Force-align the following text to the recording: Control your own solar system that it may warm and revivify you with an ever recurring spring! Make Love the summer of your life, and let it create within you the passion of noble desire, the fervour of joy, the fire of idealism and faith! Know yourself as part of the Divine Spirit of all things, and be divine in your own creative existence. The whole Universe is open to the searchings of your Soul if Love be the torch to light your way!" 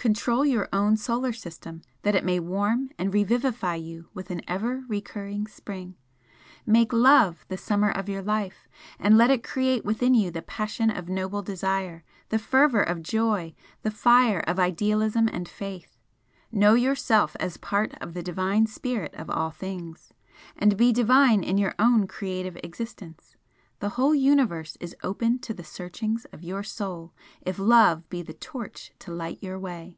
Control 0.00 0.46
your 0.46 0.66
own 0.72 0.96
solar 0.96 1.30
system 1.34 1.82
that 2.04 2.14
it 2.14 2.24
may 2.24 2.40
warm 2.40 2.88
and 2.96 3.12
revivify 3.12 3.74
you 3.74 4.08
with 4.14 4.30
an 4.30 4.40
ever 4.48 4.82
recurring 4.88 5.46
spring! 5.46 5.94
Make 6.64 6.90
Love 6.94 7.44
the 7.48 7.58
summer 7.58 7.90
of 7.90 8.08
your 8.08 8.22
life, 8.22 8.66
and 8.98 9.18
let 9.18 9.28
it 9.30 9.44
create 9.44 9.84
within 9.84 10.14
you 10.14 10.30
the 10.30 10.40
passion 10.40 10.88
of 10.88 11.10
noble 11.10 11.42
desire, 11.42 12.02
the 12.30 12.38
fervour 12.38 12.80
of 12.82 13.02
joy, 13.02 13.54
the 13.82 13.90
fire 13.90 14.40
of 14.46 14.58
idealism 14.58 15.28
and 15.28 15.46
faith! 15.46 15.98
Know 16.50 16.72
yourself 16.72 17.36
as 17.38 17.58
part 17.58 17.92
of 18.00 18.14
the 18.14 18.22
Divine 18.22 18.66
Spirit 18.68 19.12
of 19.16 19.28
all 19.28 19.50
things, 19.50 20.14
and 20.56 20.78
be 20.78 20.94
divine 20.94 21.44
in 21.44 21.58
your 21.58 21.74
own 21.78 22.06
creative 22.06 22.56
existence. 22.64 23.36
The 23.80 23.90
whole 23.94 24.14
Universe 24.14 24.76
is 24.78 24.94
open 25.02 25.38
to 25.38 25.54
the 25.54 25.64
searchings 25.64 26.26
of 26.34 26.42
your 26.42 26.62
Soul 26.62 27.14
if 27.40 27.58
Love 27.58 28.06
be 28.10 28.20
the 28.20 28.34
torch 28.34 28.92
to 28.98 29.10
light 29.10 29.38
your 29.42 29.58
way!" 29.58 29.96